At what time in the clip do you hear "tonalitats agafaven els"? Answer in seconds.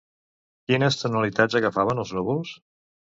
1.01-2.15